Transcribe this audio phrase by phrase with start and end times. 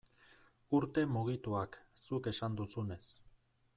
[0.77, 3.03] Urte mugituak, zuk esan duzunez.